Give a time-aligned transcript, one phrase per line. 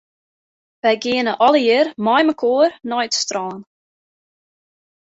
[0.83, 3.57] Wy geane allegear meimekoar nei it strân.